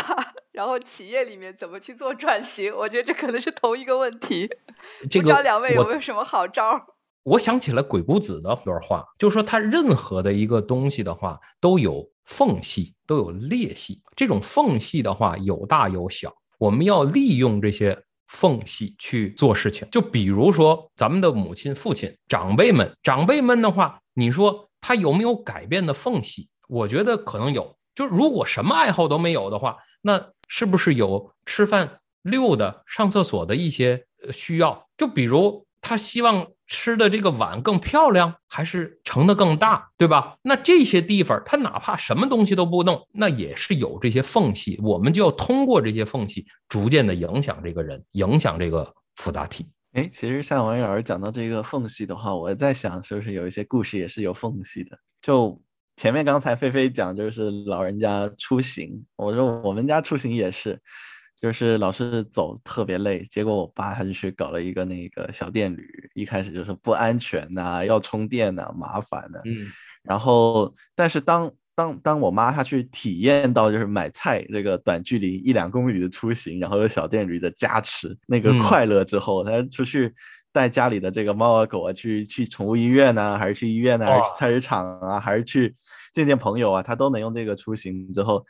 [0.52, 2.74] 然后企业里面怎么去做转型？
[2.76, 4.50] 我觉得这可能是同一个问题。
[5.02, 6.80] 不知道两位有没有什么好招？
[7.24, 14.02] 我想起了鬼谷子的一段话，就是说他任何的一个东西的话都有缝隙，都有裂隙。
[14.16, 18.04] 这种缝隙的话有大有小，我们要利用这些。
[18.34, 26.50] 缝隙去做事情，就比如说咱们的母亲、父亲、长辈们，长辈们的话，你说他有没有改变的缝隙？
[26.68, 34.88] 我觉得可能有，就如果什么爱好都没有的话，那是不是有吃饭、溜的、上厕所的一些需要？
[34.98, 40.36] 就比如他希望吃的这个碗更漂亮，还是盛的更大，对吧？
[40.42, 44.80] 那这些地方他哪怕什么东西都不弄，那也是有这些缝隙。
[44.82, 49.68] 我们就要通过这些缝隙，逐渐的影响这个人，影响这个复杂体。
[49.92, 54.98] 哎，其实像王老师讲到这个缝隙的话，我在想，是不是有一些故事也是有缝隙的？
[55.22, 55.62] 就
[55.96, 60.82] 前面刚才菲菲讲，就是老人家出行，我说我们家出行也是，
[61.44, 69.68] 就是老是走特别累，结果我爸他就去搞了一个那个小电驴，一开始就是不安全呐，要充电呐，麻烦的，嗯，
[70.04, 80.14] 然后但是当当当我妈她去体验到就是买菜这个短距离一两公里的出行，然后有小电驴的加持那个快乐之后，她出去
[80.54, 85.76] 带家里的这个猫啊狗啊去去宠物医院呢，还是去医院呢，还是去菜市场啊，还是去
[86.14, 88.46] 见见朋友啊，她都能用这个出行之后。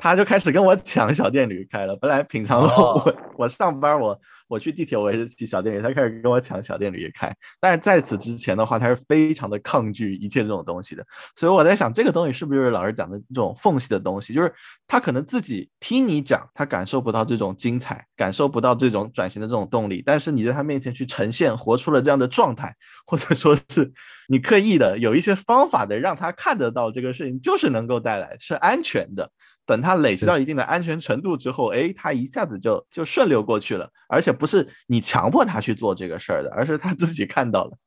[0.00, 1.94] 他就开始跟我抢小电驴开了。
[1.96, 7.30] 本来平常我我上班我我去地铁我也是骑小电驴，他开始跟我抢小电驴开。
[7.60, 11.06] 但是在此之前的话，他是非常的抗拒一切这种东西的。
[11.36, 14.32] 所以我在想，这个东西是不是就是老师讲的这种缝隙的东西？
[14.32, 14.52] 就是
[14.88, 20.02] 他可能自己听你讲，他感受不到这种精彩，感受不到这种转型的这种动力。
[20.04, 22.74] 但是你在他面前去呈现，活出了这样的状态，
[23.06, 23.92] 或者说是
[24.28, 29.30] 你刻意的有一些方法的让他看得到这个事情，就是能够带来是安全的。
[29.70, 37.78] 等他累积到一定的安全程度之后，哎，他一下子就就顺流过去了，而且不是你强迫他去做这个事儿的，而是他自己看到了，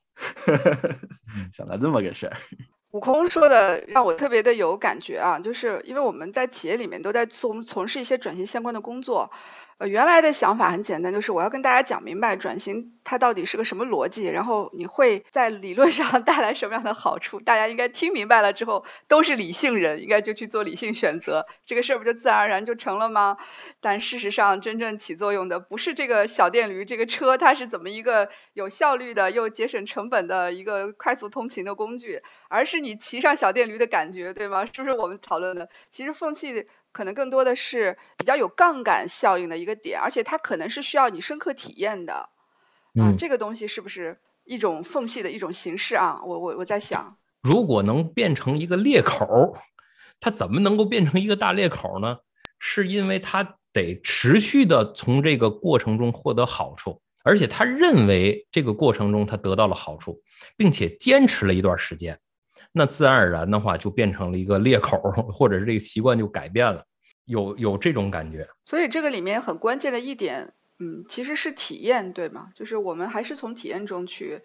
[1.54, 2.38] 想到这么个事儿。
[2.92, 9.30] 悟空说的让我特别的有感觉啊，就是因为我们在企业里面都在从从事一些转型相关的工作。
[9.88, 23.38] 原来的想法很简单，就是我要跟大家讲明白转型它到底是个什么逻辑，然后你会在理论上 带来什么样的好处，大家应该听明白了之后都是理性人，应该就去做理性选择，这个事儿不就自然而然就成了吗？
[23.82, 34.66] 但事实上，真正起作用的不是这个小电驴，这个车它是怎么一个有效率的又节省成本的一个快速通勤的工具，而是你骑上小电驴的感觉，对吗？
[34.74, 35.68] 是不是我们讨论的？
[35.92, 36.68] 其实缝隙。
[36.94, 43.12] 可能更多的是比较有杠杆效应的一个点，而且它可能是需要你深刻体验的啊。
[43.18, 46.22] 这个东西是不是一种缝隙的一种形式啊？
[46.24, 49.58] 我我我在想，如果能变成一个裂口，
[50.22, 52.20] 它怎么能够变成一个大裂口呢？
[52.60, 60.22] 是因为它得持续的从这个过程中获得好处，而且他认为这个过程中他得到了好处，
[60.56, 62.18] 并且坚持了一段时间。
[62.76, 65.00] 那自然而然的话，就变成了一个裂口，
[65.32, 66.84] 或者是这个习惯就改变了，
[67.26, 68.48] 有有这种感觉。
[68.66, 72.50] 所以这个里面很关键的一点，嗯，其实是体验，对吗？
[72.56, 74.42] 就是我们还是从体验中去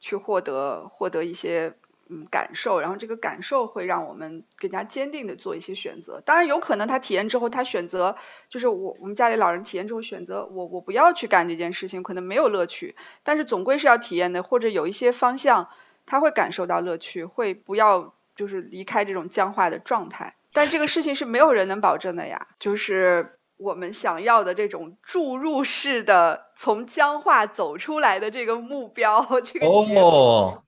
[0.00, 1.74] 去获得获得一些
[2.08, 6.18] 嗯感受，然后这个感受会让我们更加坚定的做一些选择。
[6.24, 8.16] 当然，有可能他体验之后，他选择
[8.48, 15.68] 就是我我们家里老人体验之后选择我我不要去干这件事情，可能没有乐趣，但是总归是要体验的，或者有一些方向。
[16.10, 22.48] 他会感受到乐趣，会不要就是离开这种僵化的状态，但这个事情是没有人能保证的呀。
[22.58, 30.62] 就是我们想要的这种注入式的从僵化走出来的这个目标，这个哦，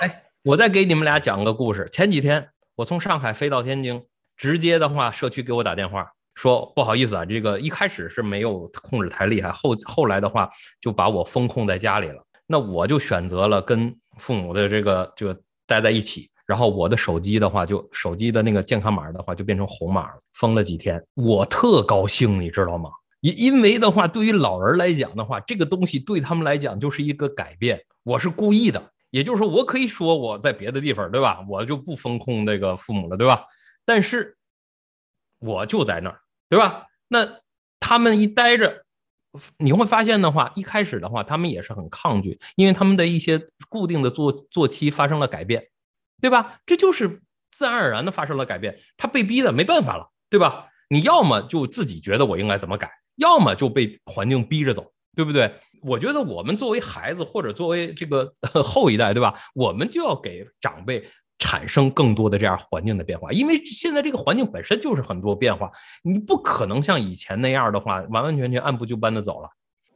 [0.00, 1.88] 哎，我再给你们俩讲个故事。
[1.92, 4.04] 前几天我从上海飞到天津，
[4.36, 12.24] 直接的话，社区给我打电话说不好意思啊，这个一开始是没有控制太厉害，后后来的话就把我封控在家里了。
[12.48, 13.94] 那我就选择了跟。
[14.20, 15.34] 父母的这个就
[15.66, 20.20] 待在一起，然后我的手机的话，就手机的那个健康码的话，就变成红码了。
[20.34, 22.90] 封了几天，我特高兴，你知道吗？
[23.20, 27.80] 因因为的话，对于老人来讲的话，这个东西对他们来讲就是一个改变。
[28.02, 31.44] 我是故意的，也就是说，我可以说我在别的地方，对吧？
[31.48, 33.44] 我就不封控那个父母了，对吧？
[33.84, 34.36] 但是
[35.38, 36.86] 我就在那儿，对吧？
[37.08, 37.28] 那
[37.80, 38.84] 他们一待着。
[39.58, 45.62] 你会发现的话，一开始的话，他们也是很抗拒，因为他们的一些固定的坐坐期发生了改变，
[46.20, 46.60] 对吧？
[46.66, 50.66] 这就是自然而然的发生了改变，他被逼的没办法了，对吧？
[50.88, 55.52] 你要么就自己觉得我应该怎么改，要么就被环境逼着走，对不对？
[55.82, 58.30] 我觉得我们作为孩子或者作为这个
[58.62, 59.32] 后一代，对吧？
[59.54, 61.08] 我们就要给长辈。
[61.40, 65.68] 产生更多的这样环境的变化，因为现在这个环境本身就是很多变化，
[66.04, 69.48] 你不可能像以前那样的话，完完全全按部就班的走了。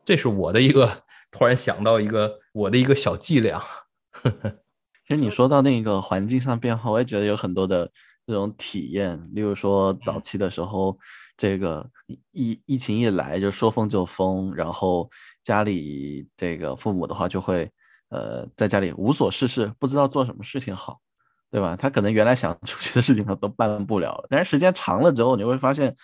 [0.04, 3.62] 这是我的一个突然想到一个我的一个小伎俩。
[5.06, 7.90] 其实你说到那个环境上变化，我也觉得有很多的
[8.26, 10.98] 这种体验，例如说早期的时候，
[11.36, 11.86] 这个
[12.32, 15.10] 疫疫情一来就说封就封，然后
[15.42, 17.70] 家里这个父母的话就会
[18.08, 20.98] 呃在家里无所事事，不知道做什么事情好。
[21.54, 21.76] 对吧？
[21.76, 25.94] 他可能原来想出去的事情他都办不了了，但是时间长了之后，你会发现，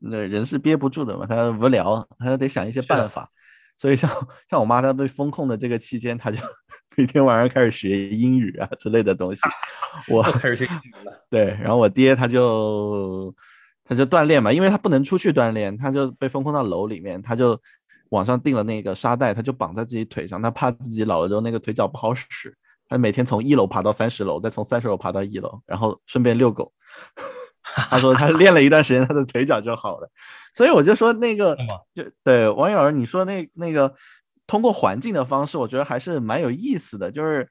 [0.00, 3.26] 那人是憋不住的嘛，他无聊，他得想一些办法。
[3.78, 4.10] 所以像
[4.50, 6.38] 像我妈，她被封控的这个期间，她就
[6.94, 9.40] 每天晚上开始学英语啊之类的东西。
[10.12, 11.26] 我开始学英语了。
[11.30, 13.34] 对，然后我爹他就
[13.84, 17.58] 他就锻炼嘛，因为他不能出去锻炼，他就被封控到楼里面，他就
[18.10, 22.54] 网上订了那个沙袋，他就绑在自己腿上，他怕自己老了之后那个腿脚不好使，
[22.88, 26.72] 他每天从一楼爬到三十楼，再从三十楼爬到一楼，然后顺便遛狗。
[27.62, 30.10] 他说他练了一段时间，他的腿脚就好了。
[30.54, 31.56] 所以我就说那个，
[31.94, 33.94] 就对王友儿，你说那那个
[34.46, 37.12] 通过环境的方式，我觉得还是蛮有意思的。
[37.12, 37.46] 就是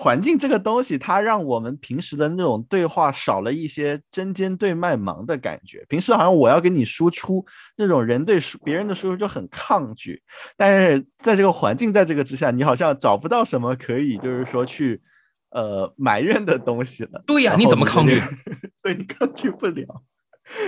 [0.00, 5.84] 环境这个东西，它让我们平时的那种对话少了一些针尖对麦芒的感觉。
[5.88, 7.44] 平时好像我要给你输出，
[7.76, 10.22] 那种人对别人的输出就很抗拒。
[10.56, 15.02] 但是在这个环境在这个之下，你好像找不到什么可以就是说去
[15.50, 17.20] 呃埋怨的东西了。
[17.26, 18.22] 对呀，你怎么抗拒？
[18.80, 20.04] 对你抗拒不了。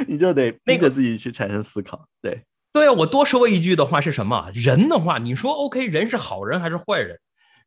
[0.09, 4.51] 你就得逼着自己去产生思考，对对啊，我多说一句的话是什么？
[4.53, 7.17] 人的话，你说 OK，人是好人还是坏人？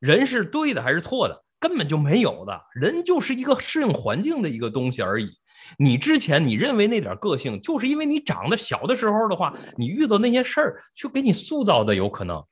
[0.02, 1.42] 人是对的还是错的？
[1.64, 5.30] 根本就没有的，人就是一个适应环境的一个东西而已。
[5.78, 12.44] 你之前你认为那点个性，就是因为你长得小的时候的话，你遇到那些事儿，去给你塑造的有可能。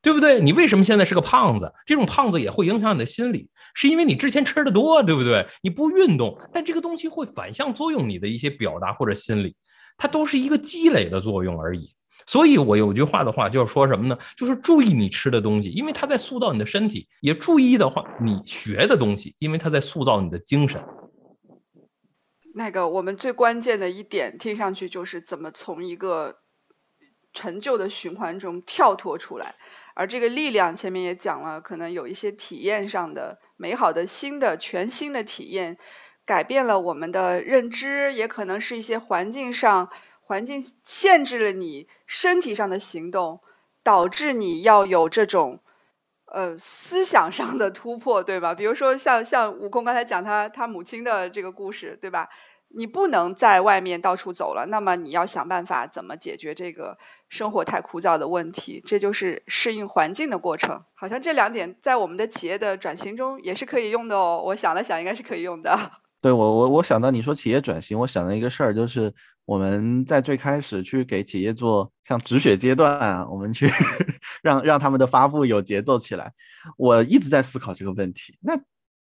[0.00, 0.40] 对不对？
[0.40, 1.72] 你为什么现在是个胖子？
[1.86, 5.46] 这种胖子也会影响你的心理，是因为你之前吃的多，对不对？
[5.62, 9.54] 你不运动，但这个东西会反向作用你的一些表达或者心理，
[9.96, 11.94] 它都是一个积累的作用而已。
[12.26, 14.16] 所以我有句话的话就是说什么呢？
[14.36, 20.82] 就是注意你吃的东西，因为它在塑造你的身体；也注意的话，你学的东西，因为它在塑造你的精神。
[22.54, 26.36] 那个我们最关键的一点，听上去就是怎么从一个
[27.32, 29.54] 陈旧的循环中跳脱出来。
[29.94, 35.76] 而这个力量，前面也讲了，可能有一些体验上的美好的新的全新的体验，
[36.24, 39.90] 改变了我们的认知，也可能是一些环境上
[40.22, 43.40] 环境限制了你身体上的行动，
[43.82, 45.60] 导致你要有这种
[46.26, 48.54] 呃思想上的突破，对吧？
[48.54, 52.28] 比如说像像悟空刚才讲他他母亲的这个故事，对吧？
[52.74, 56.96] 你不能在外面到处走了，那么你要想办法怎么解决这个
[57.28, 60.82] 生活太枯燥的问题，这就是适应环境的过程。
[60.94, 64.42] 好像这两点在我们的企业的转型中也是可以用的哦。
[64.46, 65.78] 我想了想，应该是可以用的。
[66.22, 69.12] 对我，我我想到你说企业转型，我想到一个事儿，就是
[69.44, 73.70] 我们在最开始去给企业做像止血阶段啊，我们去
[74.42, 76.32] 让让他们的发布有节奏起来。
[76.76, 78.38] 我一直在思考这个问题。
[78.40, 78.58] 那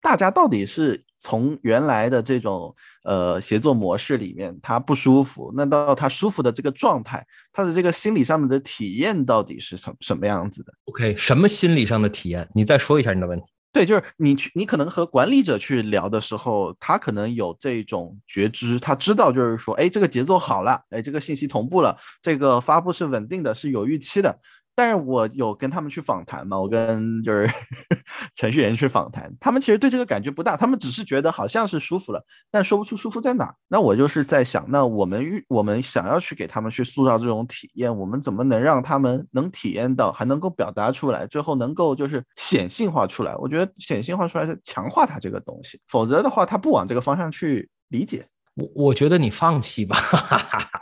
[0.01, 12.49] 大家到底是从原来的这种呃协作模式里面，他不舒服，那到他舒服的这个状态，他的这个心理上面的体验到底是什什么样子的？OK，什么心理上的体验？
[12.55, 13.45] 你再说一下你的问题。
[13.73, 24.37] 对，就是你去，你可能和管理者去聊的时候，他可能有这种觉知，他知道就是说，哎，这个节奏好了，哎，这个信息同步了，这个发布是稳定的，是有预期的。
[24.81, 27.47] 但是我有跟他们去访谈嘛，我跟就是
[28.33, 33.53] 程序员去访谈，他们其实对这个感觉不大，他们只是觉得好像是舒服了，但说不出舒服在哪。
[33.67, 43.35] 那我就是在想，那我们预我们想要去给他们去塑造这种体验，我们怎么能让他们能体验到，还能够表达出来，最后能够就是显性化出来？
[43.35, 48.25] 我觉得显性化出来是强化它这个东西，否则的话，他不往这个方向去理解。
[48.55, 49.95] 我我觉得你放弃吧，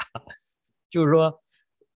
[0.90, 1.42] 就是说，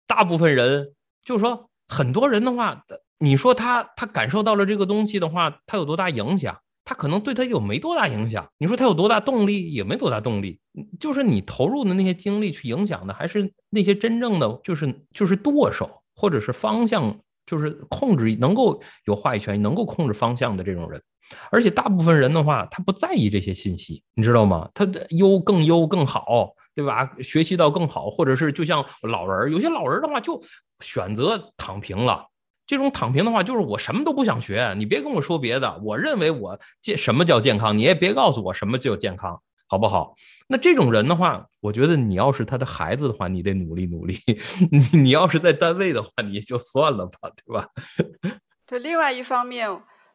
[0.06, 0.92] 大部分人
[1.24, 1.70] 就是说。
[1.88, 2.84] 很多人的话，
[3.19, 6.58] 你说他他感受到了这个东西的话，他有多大影响？
[6.86, 8.46] 他可能对他有没多大影响？
[8.58, 9.72] 你说他有多大动力？
[9.72, 10.60] 也没多大动力。
[11.00, 21.02] 就是你投入的那些精力去影响的，还是那些真正的就是就是舵手，或者是方向，就是控制能够有话语权、能够控制方向的这种人。
[21.50, 24.69] 而且大部分人的话，他不在意这些信息，你知道吗？
[24.74, 26.54] 他的优更优更好。
[26.76, 27.10] 对吧？
[27.22, 30.42] 学习到更好，或者是就像老人，有些老人的话就
[30.80, 32.28] 选择躺平了。
[32.66, 35.78] 这种躺平的话，就是我什么都不想学，你别跟我说别的。
[35.84, 40.16] 我认为我健什么叫健康，你也别告诉我什么叫健康，好不好？
[40.48, 44.18] 那这种人的话，我觉得你要是他的孩子的话，你得努力努力。
[44.72, 47.68] 你你要是在单位的话，你就算了吧，对吧？
[48.66, 49.70] 就另外一方面，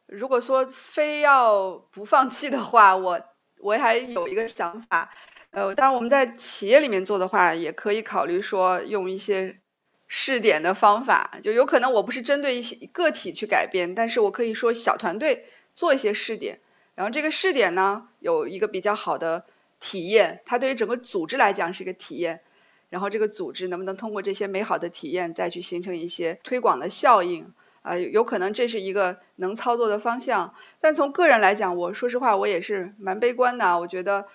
[0.07, 3.21] 如果说非要不放弃的话，我
[3.61, 5.07] 我还有一个想法。
[5.51, 9.59] 呃，当然我们在企业里面做的话，也可以考虑说用一些
[10.07, 16.59] 试点的方法，就有可能我不是针对一些个体去改变，但是我可以说小团队做一些试点，
[16.95, 19.45] 然后这个试点呢有一个比较好的
[19.79, 22.41] 体验，它对于整个组织来讲是一个体验，
[22.89, 30.53] 然后这个组织能不能通过这些美好的体验再去形成一些推广的效应，啊，有可能这是一个能操作的方向。
[30.79, 33.79] 但从个人来讲，我说实话，我也是蛮悲观的。
[33.79, 34.27] 我觉得，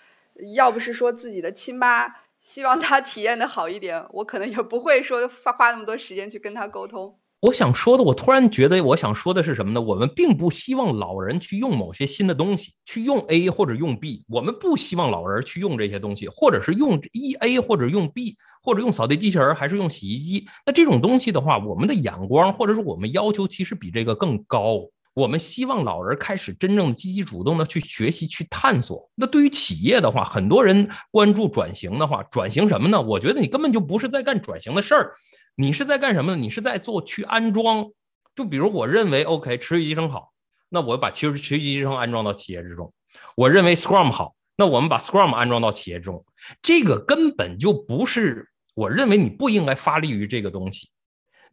[0.54, 2.06] 要不是说自己的亲妈
[2.40, 7.18] 希望他体验的好一点，我可能也不会说花花那么多时间去跟他沟通。
[7.40, 9.80] 我想说的，我突然觉得，我想说的是什么呢？
[9.80, 14.24] 我们并不希望老人去用某些新的东西，去用 A 或者用 B。
[14.28, 20.46] 我们不希望老人去用这些东西，或者是用一 A 或者用 B，或者用扫地机器人还是用洗衣机。
[20.64, 24.80] 那这种东西的话，我们的眼光或者是我们要求其实比这个更高。
[25.14, 29.08] 我们希望老人开始真正积极主动的去学习、去探索。
[29.14, 33.00] 那对于企业的话，很多人关注转型的话，转型什么呢？
[33.00, 35.14] 我觉得你根本就不是在干转型的事儿。
[35.54, 36.36] 你是在干什么呢？
[36.36, 37.88] 你是在做去安装，
[38.34, 40.32] 就比如我认为 OK 持续集成好，
[40.68, 42.92] 那我把持持续集成安装到企业之中。
[43.36, 46.24] 我认为 Scrum 好，那我们把 Scrum 安装到企业中。
[46.60, 50.88] 这个根本就不是我认为你不应该发力于这个东西，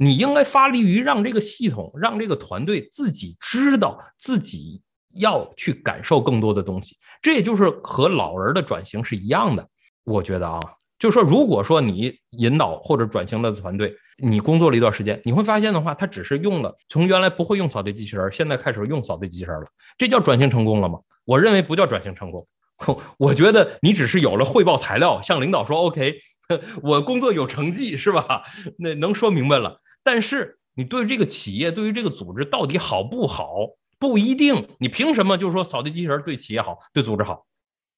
[0.03, 4.81] 你应该发力于让这个系统、让这个团队自己知道自己
[5.13, 6.97] 要去感受更多的东西。
[7.21, 9.67] 这也就是和老人的转型是一样的，
[10.03, 10.59] 我觉得啊。
[10.97, 19.67] 就是说，如果说你引导或者转型的团队，你工作了一段时间，你会发现的话，他只是用了从原来不会用扫地机器人，现在开始用扫地机器人了，
[19.99, 20.99] 这叫转型成功了吗？
[21.25, 22.43] 我认为不叫转型成功。
[23.19, 26.17] 我觉得你只是有了汇报材料，向领导说 OK，
[26.81, 28.41] 我工作有成绩是吧？
[28.79, 29.79] 那能说明白了。
[30.03, 34.67] 但是你对这个企业，对于这个组织到底好不好，不一定。
[34.79, 37.45] 你凭什么就是说扫地机器人对企业好，对组织好，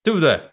[0.01, 0.51] 对不对？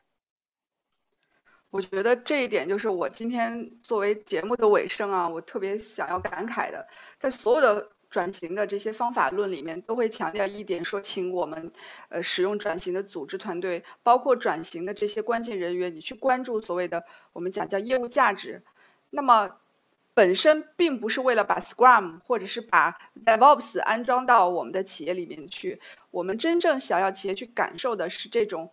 [1.70, 6.84] 我觉得这一点就是我今天作为节目的尾声啊，我特别想要感慨的，
[7.16, 11.72] 在所有的转型的这些方法论里面，都会强调一点，说请我们
[12.08, 18.60] 呃使用转型的组织团队，包括转型的这些关键人员，你去关注所谓的我们讲叫业务价值。
[19.10, 19.48] 那么
[20.14, 25.80] 本身并不是为了把 Scrum 或者是把 DevOps 安装到我们的企业里面去，
[26.10, 28.70] 我们真正想要企业去感受的是这种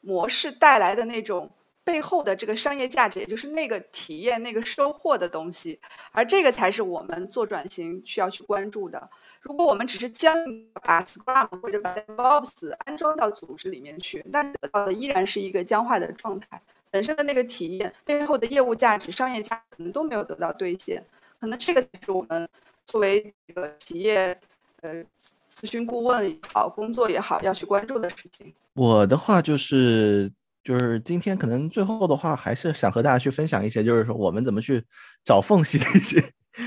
[0.00, 1.50] 模式带来的那种。
[1.86, 5.78] 背后的这个商业价值，也就是那个体验、那个收获的东西，
[6.12, 9.10] 而这个才是我们做转型需要去关注的。
[9.42, 10.34] 如果我们只是将
[10.82, 16.58] 把 Scrum 或者把 DevOps 安装到组织里面去，那得到的依然是一个僵化的状态，
[16.94, 21.04] 本身的那个体验背后的业务价值、商业价值可能都没有得到兑现。
[21.40, 22.48] 可能这个才是我们
[22.86, 24.38] 作为一个企业
[24.82, 25.04] 呃
[25.50, 28.54] 咨询顾问也好、工作也好要去关注的事情。
[28.74, 30.30] 我的话就是。
[30.62, 34.82] 就是今天可能最后的话，还是想和大家去分享一些，就是说我们怎么去
[35.22, 36.18] 找缝隙的一些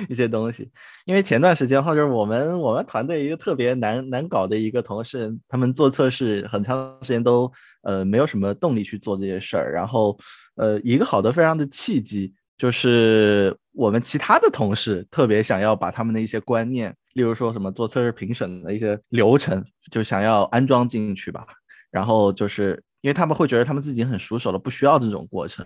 [0.10, 0.70] 一些东西。
[1.06, 7.52] 因为前段时间的话，就是我们我们团队一个特别难难搞的一个同事，他们做测试很长时间都
[7.84, 9.72] 呃没有什么动力去做这些事儿。
[9.74, 10.18] 然后
[10.56, 21.46] 呃一个好的非常的契机，就是我们其他的同事特别想要把他们的一些观念，例如说什么做测试评审的一些流程，就想要安装进去吧。
[21.92, 22.84] 然后就是。
[23.02, 25.66] 因为他们会觉得他们自己很熟手了，不需要这种过程。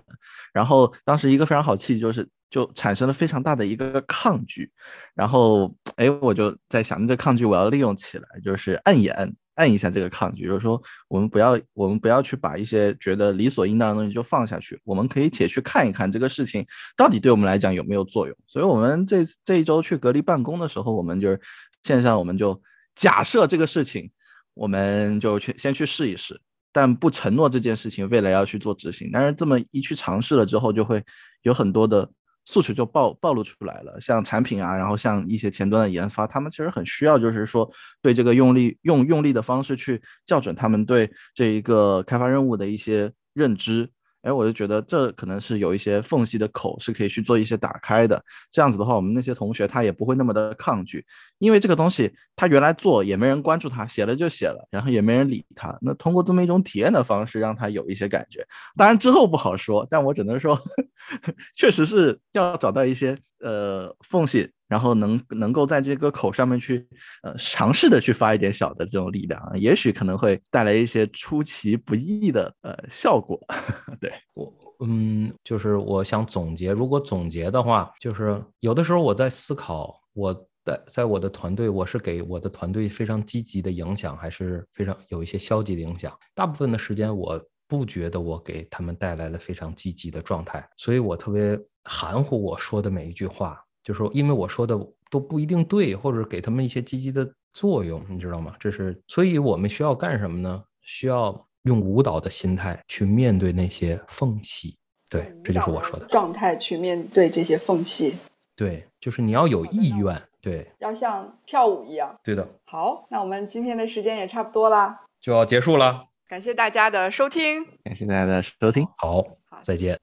[0.54, 4.72] 然后当时一个非常好契机就是，就产生了非常大的一个抗拒。
[5.16, 16.66] 然后，哎，我就在想，这抗拒我要利用起来，就是按一按，按一下这个抗拒，就是说，我们不要，我们不要去把一些觉得理所应当的东西就放下去，我们可以且去看一看这个事情
[16.98, 18.36] 到底对我们来讲有没有作用。
[18.48, 21.40] 所以，我们这这一周去隔离办公的时候，我们就是
[21.84, 22.62] 线上，我们就
[22.96, 24.12] 假设这个事情，
[24.54, 26.40] 我们就去先去试一试。
[26.72, 31.04] 但不承诺这件事情未来要去做执行，但是这么一去尝试了之后，就会
[31.44, 32.10] 有很多的
[32.46, 34.00] 诉求就暴暴露出来了。
[34.00, 37.70] 像产品啊，然后像一些前端的研发，他们其实很需要，就是说
[38.02, 43.90] 对这个用力用用力的方式去校准他们对这一个开发任务的一些认知。
[44.24, 48.24] 哎，我就觉得这可能是有一些缝隙的口是可以去做一些打开的。
[48.52, 51.06] 这样子的话，我们那些同学他也不会那么的抗拒，
[51.40, 55.76] 因为这个东西他原来做也没人关注他，写了就写了，然后也没人理他。
[55.82, 58.46] 那通过这么一种体验的方式，让他有一些感觉。
[58.78, 60.60] 当然之后不好说，但我只能说，
[61.56, 64.50] 确实是要找到一些呃缝隙。
[64.72, 66.88] 然后能能够在这个口上面去，
[67.24, 73.38] 呃，尝试的去发一点小的这种力量，也许可能会带来一些出其不意的呃效果。
[74.00, 74.54] 对我，
[74.86, 80.34] 嗯，就是我想总结，如果总结的话，就是有的时候我在思考，我
[80.64, 86.18] 在在我的团队，我是给我的团队非常积极的影响，还是非常有一些消极的影响？
[86.34, 87.38] 大部分的时间，我
[87.72, 93.58] 不觉得我给他们带来了非常积极的状态，所以我特别含糊我说的每一句话。
[93.82, 94.78] 就是说，因为我说的
[95.10, 98.54] 都不一定对，或者给他们一些积极的作用，你知道吗？
[98.60, 100.62] 这是，所以我们需要干什么呢？
[100.82, 104.78] 需要用舞蹈的心态去面对那些缝隙。
[105.10, 108.16] 对，这就是我说的状态去面对这些缝隙。
[108.54, 112.14] 对，就是你要有意愿，对，要像跳舞一样。
[112.22, 116.11] 对的，好，那我们今天的时间也差不多啦，就要结束了。
[116.32, 117.66] 感谢大家的收听。
[117.84, 118.88] 感谢大家的收听。
[118.96, 119.22] 好，
[119.62, 120.01] 再见。